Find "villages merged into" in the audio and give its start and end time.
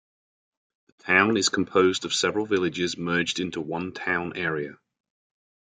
2.47-3.61